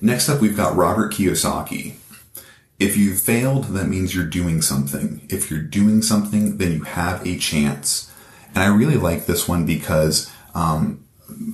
Next 0.00 0.28
up, 0.28 0.40
we've 0.40 0.56
got 0.56 0.74
Robert 0.74 1.12
Kiyosaki. 1.12 1.94
If 2.78 2.96
you 2.96 3.14
failed, 3.14 3.64
that 3.64 3.88
means 3.88 4.14
you're 4.14 4.24
doing 4.24 4.62
something. 4.62 5.26
If 5.28 5.50
you're 5.50 5.60
doing 5.60 6.00
something, 6.00 6.58
then 6.58 6.72
you 6.72 6.82
have 6.84 7.26
a 7.26 7.36
chance. 7.38 8.12
And 8.54 8.58
I 8.58 8.66
really 8.66 8.96
like 8.96 9.26
this 9.26 9.48
one 9.48 9.66
because 9.66 10.30
um, 10.54 11.04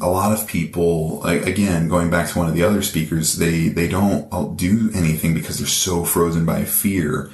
a 0.00 0.08
lot 0.08 0.38
of 0.38 0.46
people, 0.46 1.24
again, 1.24 1.88
going 1.88 2.10
back 2.10 2.28
to 2.30 2.38
one 2.38 2.48
of 2.48 2.54
the 2.54 2.62
other 2.62 2.82
speakers, 2.82 3.36
they 3.36 3.68
they 3.68 3.88
don't 3.88 4.56
do 4.56 4.90
anything 4.94 5.34
because 5.34 5.58
they're 5.58 5.66
so 5.66 6.04
frozen 6.04 6.44
by 6.44 6.64
fear. 6.64 7.30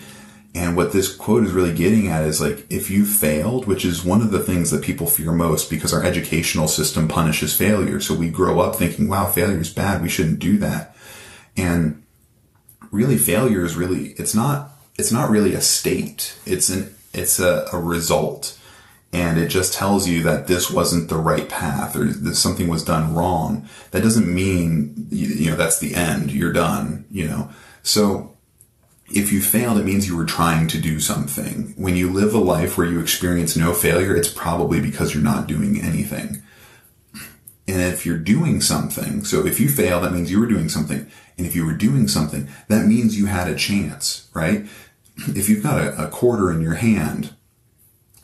And 0.55 0.77
what 0.77 0.93
this 0.93 1.15
quote 1.15 1.45
is 1.45 1.53
really 1.53 1.73
getting 1.75 2.09
at 2.09 2.25
is 2.25 2.41
like, 2.41 2.67
if 2.71 2.91
you 2.91 3.05
failed, 3.05 3.67
which 3.67 3.85
is 3.85 4.05
one 4.05 4.21
of 4.21 4.33
the 4.33 4.41
things 4.41 4.73
that 4.73 4.83
people 4.83 5.07
fear 5.07 5.31
most 5.31 5.71
because 5.71 5.95
our 5.95 6.03
educational 6.03 6.67
system 6.67 7.07
punishes 7.07 7.57
failure. 7.57 8.01
So 8.01 8.15
we 8.15 8.31
grow 8.31 8.59
up 8.59 8.75
thinking, 8.75 9.09
wow, 9.09 9.27
failure 9.27 9.61
is 9.61 9.73
bad. 9.73 10.03
We 10.03 10.09
shouldn't 10.09 10.41
do 10.41 10.59
that. 10.59 10.97
And 11.57 12.03
really 12.91 13.19
failure 13.19 13.65
is 13.65 13.77
really 13.77 14.11
it's 14.19 14.35
not 14.35 14.71
it's 14.99 15.13
not 15.13 15.31
really 15.31 15.55
a 15.55 15.61
state. 15.61 16.37
It's 16.47 16.69
an 16.69 16.95
it's 17.13 17.39
a, 17.39 17.67
a 17.73 17.79
result. 17.79 18.57
And 19.13 19.39
it 19.39 19.49
just 19.49 19.75
tells 19.75 20.07
you 20.07 20.23
that 20.23 20.47
this 20.47 20.71
wasn't 20.71 21.09
the 21.09 21.17
right 21.17 21.49
path 21.49 21.97
or 21.97 22.05
that 22.05 22.37
something 22.37 22.69
was 22.69 22.85
done 22.85 23.13
wrong. 23.13 23.69
That 23.91 24.05
doesn't 24.05 24.33
mean 24.33 25.09
you, 25.11 25.27
you 25.27 25.51
know 25.51 25.57
that's 25.57 25.81
the 25.81 25.95
end. 25.95 26.31
You're 26.31 26.53
done 26.53 27.07
you 27.11 27.27
know. 27.27 27.51
So 27.83 28.37
if 29.13 29.33
you 29.33 29.41
failed, 29.41 29.79
it 29.79 29.85
means 29.85 30.07
you 30.07 30.17
were 30.17 30.25
trying 30.25 30.69
to 30.69 30.81
do 30.81 31.01
something. 31.01 31.75
When 31.77 31.97
you 31.97 32.13
live 32.13 32.33
a 32.33 32.39
life 32.39 32.79
where 32.79 32.87
you 32.87 33.01
experience 33.01 33.57
no 33.57 33.73
failure, 33.73 34.15
it's 34.15 34.33
probably 34.33 34.81
because 34.81 35.15
you're 35.15 35.23
not 35.23 35.49
doing 35.49 35.81
anything. 35.81 36.43
And 37.71 37.81
if 37.81 38.05
you're 38.05 38.19
doing 38.19 38.61
something, 38.61 39.25
so 39.25 39.47
if 39.47 39.61
you 39.61 39.69
fail, 39.69 40.01
that 40.01 40.13
means 40.13 40.29
you 40.29 40.41
were 40.41 40.47
doing 40.47 40.69
something. 40.69 41.07
And 41.39 41.47
if 41.47 41.55
you 41.55 41.65
were 41.65 41.73
doing 41.73 42.09
something, 42.09 42.49
that 42.67 42.87
means 42.87 43.17
you 43.17 43.27
had 43.27 43.47
a 43.47 43.55
chance, 43.55 44.29
right? 44.35 44.67
If 45.29 45.49
you've 45.49 45.63
got 45.63 45.81
a, 45.81 46.07
a 46.07 46.09
quarter 46.09 46.51
in 46.51 46.63
your 46.63 46.75
hand 46.75 47.33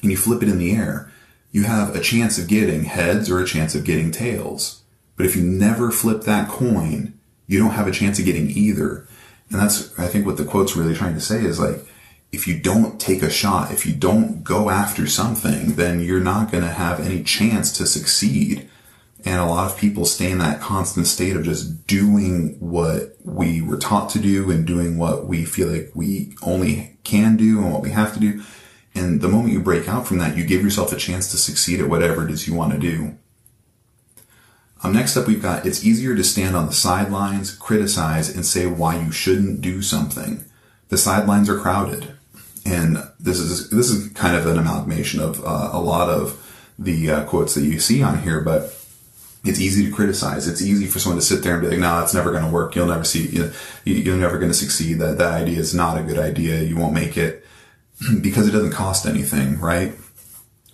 and 0.02 0.10
you 0.10 0.16
flip 0.16 0.42
it 0.42 0.48
in 0.48 0.58
the 0.58 0.72
air, 0.72 1.12
you 1.52 1.62
have 1.62 1.94
a 1.94 2.00
chance 2.00 2.38
of 2.38 2.48
getting 2.48 2.84
heads 2.84 3.30
or 3.30 3.38
a 3.38 3.46
chance 3.46 3.76
of 3.76 3.84
getting 3.84 4.10
tails. 4.10 4.82
But 5.16 5.26
if 5.26 5.36
you 5.36 5.42
never 5.44 5.92
flip 5.92 6.22
that 6.22 6.48
coin, 6.48 7.16
you 7.46 7.60
don't 7.60 7.70
have 7.70 7.86
a 7.86 7.92
chance 7.92 8.18
of 8.18 8.24
getting 8.24 8.50
either. 8.50 9.06
And 9.48 9.60
that's, 9.60 9.96
I 9.96 10.08
think 10.08 10.26
what 10.26 10.38
the 10.38 10.44
quote's 10.44 10.74
really 10.74 10.96
trying 10.96 11.14
to 11.14 11.20
say 11.20 11.44
is 11.44 11.60
like, 11.60 11.86
if 12.32 12.48
you 12.48 12.58
don't 12.58 13.00
take 13.00 13.22
a 13.22 13.30
shot, 13.30 13.70
if 13.70 13.86
you 13.86 13.94
don't 13.94 14.42
go 14.42 14.70
after 14.70 15.06
something, 15.06 15.76
then 15.76 16.00
you're 16.00 16.18
not 16.18 16.50
going 16.50 16.64
to 16.64 16.70
have 16.70 16.98
any 16.98 17.22
chance 17.22 17.70
to 17.78 17.86
succeed. 17.86 18.68
And 19.26 19.40
a 19.40 19.44
lot 19.44 19.68
of 19.68 19.76
people 19.76 20.04
stay 20.04 20.30
in 20.30 20.38
that 20.38 20.60
constant 20.60 21.08
state 21.08 21.34
of 21.34 21.42
just 21.42 21.84
doing 21.88 22.56
what 22.60 23.16
we 23.24 23.60
were 23.60 23.76
taught 23.76 24.08
to 24.10 24.20
do 24.20 24.52
and 24.52 24.64
doing 24.64 24.98
what 24.98 25.26
we 25.26 25.44
feel 25.44 25.66
like 25.66 25.90
we 25.96 26.36
only 26.42 26.96
can 27.02 27.36
do 27.36 27.58
and 27.58 27.72
what 27.72 27.82
we 27.82 27.90
have 27.90 28.14
to 28.14 28.20
do. 28.20 28.40
And 28.94 29.20
the 29.20 29.28
moment 29.28 29.52
you 29.52 29.60
break 29.60 29.88
out 29.88 30.06
from 30.06 30.18
that, 30.18 30.36
you 30.36 30.46
give 30.46 30.62
yourself 30.62 30.92
a 30.92 30.96
chance 30.96 31.28
to 31.32 31.38
succeed 31.38 31.80
at 31.80 31.88
whatever 31.88 32.24
it 32.24 32.30
is 32.30 32.46
you 32.46 32.54
want 32.54 32.72
to 32.72 32.78
do. 32.78 33.18
Um, 34.84 34.92
next 34.92 35.16
up, 35.16 35.26
we've 35.26 35.42
got 35.42 35.66
it's 35.66 35.84
easier 35.84 36.14
to 36.14 36.22
stand 36.22 36.54
on 36.54 36.66
the 36.66 36.72
sidelines, 36.72 37.52
criticize, 37.52 38.32
and 38.32 38.46
say 38.46 38.66
why 38.66 38.96
you 39.00 39.10
shouldn't 39.10 39.60
do 39.60 39.82
something. 39.82 40.44
The 40.88 40.98
sidelines 40.98 41.50
are 41.50 41.58
crowded, 41.58 42.14
and 42.64 42.98
this 43.18 43.40
is 43.40 43.70
this 43.70 43.90
is 43.90 44.12
kind 44.12 44.36
of 44.36 44.46
an 44.46 44.58
amalgamation 44.58 45.18
of 45.18 45.44
uh, 45.44 45.70
a 45.72 45.80
lot 45.80 46.08
of 46.08 46.40
the 46.78 47.10
uh, 47.10 47.24
quotes 47.24 47.54
that 47.54 47.64
you 47.64 47.80
see 47.80 48.02
on 48.02 48.22
here. 48.22 48.40
But 48.40 48.75
it's 49.46 49.60
easy 49.60 49.86
to 49.86 49.92
criticize. 49.92 50.48
It's 50.48 50.62
easy 50.62 50.86
for 50.86 50.98
someone 50.98 51.18
to 51.18 51.24
sit 51.24 51.42
there 51.42 51.54
and 51.54 51.62
be 51.62 51.68
like, 51.68 51.78
"No, 51.78 52.00
that's 52.00 52.14
never 52.14 52.30
going 52.30 52.44
to 52.44 52.50
work. 52.50 52.74
You'll 52.74 52.86
never 52.86 53.04
see. 53.04 53.26
You 53.26 53.44
know, 53.44 53.52
you're 53.84 54.16
never 54.16 54.38
going 54.38 54.50
to 54.50 54.56
succeed. 54.56 54.98
That 54.98 55.18
that 55.18 55.32
idea 55.32 55.58
is 55.58 55.74
not 55.74 55.98
a 55.98 56.02
good 56.02 56.18
idea. 56.18 56.62
You 56.62 56.76
won't 56.76 56.94
make 56.94 57.16
it 57.16 57.44
because 58.20 58.48
it 58.48 58.52
doesn't 58.52 58.72
cost 58.72 59.06
anything, 59.06 59.58
right?" 59.60 59.94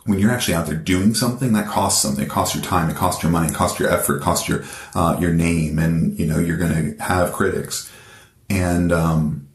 when 0.05 0.19
you're 0.19 0.33
actually 0.33 0.55
out 0.55 0.67
there 0.67 0.77
doing 0.77 1.15
something 1.15 1.53
that 1.53 1.69
costs 1.69 2.03
something, 2.03 2.25
it 2.25 2.31
costs 2.31 2.55
your 2.55 2.65
time, 2.65 2.91
it 2.91 2.97
costs 2.97 3.23
your 3.23 3.31
money, 3.31 3.49
it 3.49 3.55
costs 3.55 3.79
your 3.79 3.89
effort, 3.89 4.17
it 4.17 4.23
costs 4.23 4.49
your, 4.49 4.65
uh, 4.95 5.17
your 5.21 5.33
name. 5.33 5.79
And, 5.79 6.19
you 6.19 6.27
know, 6.27 6.39
you're 6.39 6.57
going 6.57 6.97
to 6.97 7.03
have 7.03 7.33
critics. 7.33 7.91
And, 8.51 8.93
um, 8.93 9.49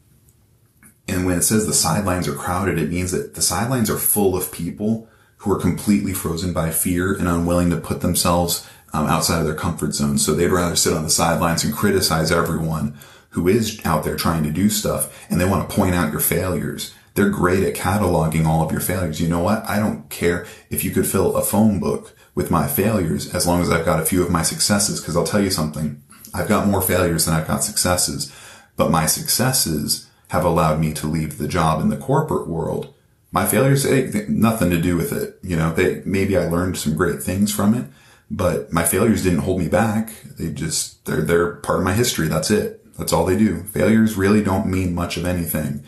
and 1.06 1.26
when 1.26 1.38
it 1.38 1.42
says 1.42 1.66
the 1.66 1.74
sidelines 1.74 2.28
are 2.28 2.34
crowded, 2.34 2.78
it 2.78 2.90
means 2.90 3.12
that 3.12 3.34
the 3.34 3.42
sidelines 3.42 3.90
are 3.90 3.98
full 3.98 4.36
of 4.36 4.50
people 4.52 5.08
who 5.38 5.52
are 5.52 5.60
completely 5.60 6.12
frozen 6.12 6.52
by 6.52 6.70
fear 6.70 7.14
and 7.14 7.28
unwilling 7.28 7.70
to 7.70 7.76
put 7.76 8.00
themselves 8.00 8.68
um, 8.92 9.06
outside 9.06 9.40
of 9.40 9.46
their 9.46 9.54
comfort 9.54 9.94
zone. 9.94 10.18
So 10.18 10.34
they'd 10.34 10.48
rather 10.48 10.76
sit 10.76 10.94
on 10.94 11.04
the 11.04 11.10
sidelines 11.10 11.64
and 11.64 11.74
criticize 11.74 12.32
everyone 12.32 12.96
who 13.30 13.48
is 13.48 13.80
out 13.84 14.04
there 14.04 14.16
trying 14.16 14.42
to 14.44 14.50
do 14.50 14.70
stuff. 14.70 15.26
And 15.30 15.40
they 15.40 15.44
want 15.44 15.68
to 15.68 15.76
point 15.76 15.94
out 15.94 16.12
your 16.12 16.20
failures 16.20 16.94
they're 17.18 17.28
great 17.28 17.64
at 17.64 17.74
cataloging 17.74 18.46
all 18.46 18.64
of 18.64 18.70
your 18.70 18.80
failures. 18.80 19.20
You 19.20 19.26
know 19.26 19.40
what? 19.40 19.68
I 19.68 19.80
don't 19.80 20.08
care 20.08 20.46
if 20.70 20.84
you 20.84 20.92
could 20.92 21.04
fill 21.04 21.36
a 21.36 21.42
phone 21.42 21.80
book 21.80 22.14
with 22.36 22.48
my 22.48 22.68
failures 22.68 23.34
as 23.34 23.44
long 23.44 23.60
as 23.60 23.70
I've 23.70 23.84
got 23.84 24.00
a 24.00 24.06
few 24.06 24.22
of 24.22 24.30
my 24.30 24.42
successes. 24.42 25.00
Cause 25.00 25.16
I'll 25.16 25.24
tell 25.24 25.42
you 25.42 25.50
something. 25.50 26.00
I've 26.32 26.46
got 26.46 26.68
more 26.68 26.80
failures 26.80 27.24
than 27.24 27.34
I've 27.34 27.48
got 27.48 27.64
successes, 27.64 28.32
but 28.76 28.92
my 28.92 29.06
successes 29.06 30.08
have 30.28 30.44
allowed 30.44 30.78
me 30.78 30.92
to 30.92 31.08
leave 31.08 31.38
the 31.38 31.48
job 31.48 31.80
in 31.80 31.88
the 31.88 31.96
corporate 31.96 32.46
world. 32.46 32.94
My 33.32 33.46
failures, 33.46 33.82
hey, 33.82 34.26
nothing 34.28 34.70
to 34.70 34.80
do 34.80 34.96
with 34.96 35.12
it. 35.12 35.40
You 35.42 35.56
know, 35.56 35.72
they, 35.72 36.02
maybe 36.04 36.36
I 36.36 36.46
learned 36.46 36.78
some 36.78 36.96
great 36.96 37.20
things 37.20 37.52
from 37.52 37.74
it, 37.74 37.86
but 38.30 38.72
my 38.72 38.84
failures 38.84 39.22
didn't 39.22 39.40
hold 39.40 39.58
me 39.58 39.68
back. 39.68 40.12
They 40.38 40.50
just, 40.50 41.04
they're, 41.06 41.22
they're 41.22 41.56
part 41.56 41.78
of 41.78 41.84
my 41.84 41.94
history. 41.94 42.28
That's 42.28 42.50
it. 42.50 42.84
That's 42.96 43.12
all 43.12 43.24
they 43.24 43.38
do. 43.38 43.62
Failures 43.64 44.16
really 44.16 44.42
don't 44.42 44.66
mean 44.66 44.94
much 44.94 45.16
of 45.16 45.24
anything 45.24 45.84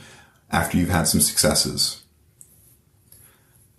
after 0.51 0.77
you've 0.77 0.91
had 0.91 1.09
some 1.09 1.21
successes. 1.21 2.03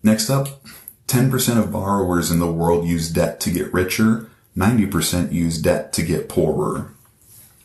Next 0.04 0.30
up, 0.30 0.64
10% 1.08 1.58
of 1.58 1.72
borrowers 1.72 2.32
in 2.32 2.40
the 2.40 2.52
world 2.52 2.88
use 2.88 3.10
debt 3.10 3.40
to 3.42 3.52
get 3.52 3.74
richer, 3.74 4.30
90% 4.56 5.32
use 5.32 5.58
debt 5.58 5.94
to 5.94 6.02
get 6.02 6.30
poorer. 6.30 6.94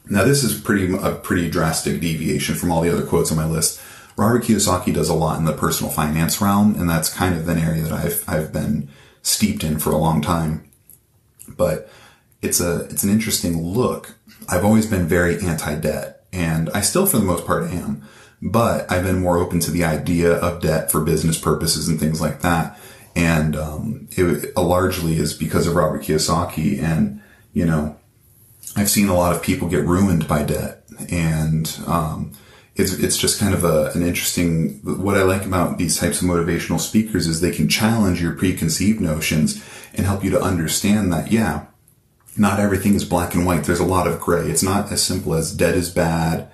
Now 0.09 0.25
this 0.25 0.45
is 0.45 0.61
pretty 0.61 0.95
a 0.95 1.17
pretty 1.17 1.51
drastic 1.51 2.01
deviation 2.01 2.55
from 2.55 2.71
all 2.71 2.83
the 2.83 2.93
other 2.93 3.05
quotes 3.05 3.31
on 3.31 3.37
my 3.37 3.47
list. 3.47 3.81
Robert 4.17 4.45
Kiyosaki 4.45 4.95
does 4.95 5.09
a 5.09 5.15
lot 5.15 5.39
in 5.39 5.45
the 5.45 5.53
personal 5.53 5.93
finance 5.93 6.41
realm, 6.41 6.75
and 6.77 6.89
that's 6.89 7.13
kind 7.13 7.35
of 7.35 7.49
an 7.49 7.59
area 7.59 7.83
that 7.83 7.93
I've 7.93 8.25
I've 8.29 8.53
been 8.53 8.89
steeped 9.23 9.65
in 9.65 9.79
for 9.79 9.91
a 9.91 9.97
long 9.97 10.23
time. 10.23 10.66
But 11.49 11.89
it's 12.43 12.61
a 12.61 12.85
it's 12.85 13.03
an 13.03 13.11
interesting 13.11 13.63
look. 13.63 14.15
I've 14.49 14.65
always 14.65 14.87
been 14.87 15.07
very 15.07 15.41
anti-debt, 15.41 16.25
and 16.33 16.71
I 16.71 16.81
still 16.81 17.07
for 17.07 17.19
the 17.19 17.25
most 17.25 17.47
part 17.47 17.71
am. 17.71 18.03
But 18.43 18.91
I've 18.93 19.03
been 19.03 19.21
more 19.21 19.39
open 19.39 19.61
to 19.61 19.71
the 19.71 19.85
idea 19.85 20.35
of 20.35 20.61
debt 20.61 20.93
for 20.93 21.01
business 21.01 21.39
purposes 21.39 21.89
and 21.89 21.99
things 21.99 22.21
like 22.21 22.43
that. 22.43 22.79
And 23.15 23.57
um, 23.57 24.09
it, 24.11 24.25
it 24.25 24.57
largely 24.57 25.17
is 25.17 25.33
because 25.33 25.67
of 25.67 25.75
Robert 25.75 26.03
Kiyosaki. 26.03 26.79
And, 26.83 27.23
you 27.55 27.65
know, 27.65 27.97
I've 28.77 28.91
seen 28.91 29.09
a 29.09 29.17
lot 29.17 29.35
of 29.35 29.43
people 29.43 29.69
get 29.69 29.87
ruined 29.87 30.29
by 30.29 30.43
debt. 30.43 30.85
And 31.11 31.75
um, 31.87 32.33
it's, 32.77 32.93
it's 32.93 33.17
just 33.17 33.41
kind 33.41 33.55
of 33.55 33.65
a, 33.65 33.91
an 33.95 34.03
interesting, 34.03 34.81
what 34.83 35.17
I 35.17 35.23
like 35.23 35.47
about 35.47 35.79
these 35.79 35.99
types 35.99 36.21
of 36.21 36.29
motivational 36.29 36.79
speakers 36.79 37.27
is 37.27 37.41
they 37.41 37.51
can 37.51 37.69
challenge 37.69 38.21
your 38.21 38.35
preconceived 38.35 39.01
notions 39.01 39.65
and 39.95 40.05
help 40.05 40.23
you 40.23 40.31
to 40.31 40.41
understand 40.41 41.11
that, 41.13 41.33
yeah, 41.33 41.67
not 42.37 42.61
everything 42.61 42.95
is 42.95 43.05
black 43.05 43.35
and 43.35 43.47
white. 43.47 43.65
There's 43.65 43.81
a 43.81 43.85
lot 43.85 44.07
of 44.07 44.21
gray. 44.21 44.49
It's 44.49 44.63
not 44.63 44.93
as 44.93 45.03
simple 45.03 45.35
as 45.35 45.55
dead 45.55 45.75
is 45.75 45.89
bad 45.89 46.51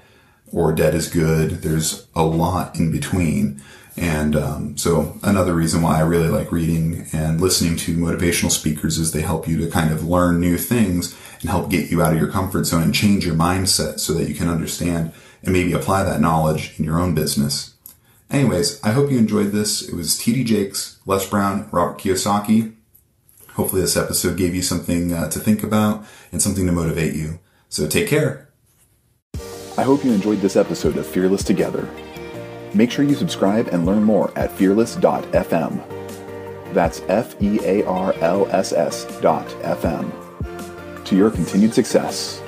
or 0.52 0.72
dead 0.72 0.94
is 0.94 1.08
good. 1.08 1.62
There's 1.62 2.06
a 2.14 2.22
lot 2.22 2.78
in 2.78 2.92
between. 2.92 3.60
And 3.96 4.36
um, 4.36 4.76
so 4.76 5.18
another 5.24 5.54
reason 5.54 5.82
why 5.82 5.98
I 5.98 6.02
really 6.02 6.28
like 6.28 6.52
reading 6.52 7.06
and 7.12 7.40
listening 7.40 7.76
to 7.78 7.96
motivational 7.96 8.50
speakers 8.50 8.96
is 8.96 9.10
they 9.10 9.22
help 9.22 9.48
you 9.48 9.58
to 9.58 9.70
kind 9.70 9.92
of 9.92 10.04
learn 10.04 10.40
new 10.40 10.56
things 10.56 11.18
and 11.40 11.50
help 11.50 11.68
get 11.68 11.90
you 11.90 12.00
out 12.00 12.12
of 12.12 12.20
your 12.20 12.30
comfort 12.30 12.64
zone 12.64 12.84
and 12.84 12.94
change 12.94 13.26
your 13.26 13.34
mindset 13.34 13.98
so 13.98 14.14
that 14.14 14.28
you 14.28 14.34
can 14.34 14.48
understand 14.48 15.12
and 15.42 15.52
maybe 15.52 15.72
apply 15.72 16.02
that 16.04 16.20
knowledge 16.20 16.78
in 16.78 16.84
your 16.84 17.00
own 17.00 17.14
business. 17.14 17.74
Anyways, 18.30 18.82
I 18.82 18.92
hope 18.92 19.10
you 19.10 19.18
enjoyed 19.18 19.52
this. 19.52 19.82
It 19.86 19.94
was 19.94 20.18
TD 20.18 20.44
Jakes, 20.46 20.98
Les 21.04 21.28
Brown, 21.28 21.68
Robert 21.70 21.98
Kiyosaki. 21.98 22.74
Hopefully 23.54 23.82
this 23.82 23.96
episode 23.96 24.38
gave 24.38 24.54
you 24.54 24.62
something 24.62 25.12
uh, 25.12 25.28
to 25.28 25.38
think 25.38 25.62
about 25.62 26.04
and 26.32 26.40
something 26.40 26.64
to 26.66 26.72
motivate 26.72 27.14
you. 27.14 27.40
So 27.68 27.86
take 27.86 28.08
care. 28.08 28.48
I 29.76 29.82
hope 29.82 30.04
you 30.04 30.12
enjoyed 30.12 30.40
this 30.40 30.56
episode 30.56 30.96
of 30.96 31.06
Fearless 31.06 31.42
Together. 31.42 31.88
Make 32.74 32.90
sure 32.90 33.04
you 33.04 33.14
subscribe 33.14 33.68
and 33.68 33.84
learn 33.84 34.02
more 34.02 34.36
at 34.36 34.52
fearless.fm. 34.52 35.82
That's 36.72 37.02
F 37.08 37.40
E 37.42 37.58
A 37.62 37.84
R 37.84 38.14
L 38.20 38.46
S 38.50 38.72
S 38.72 39.04
dot 39.20 39.46
FM. 39.62 40.10
To 41.04 41.16
your 41.16 41.30
continued 41.30 41.74
success. 41.74 42.41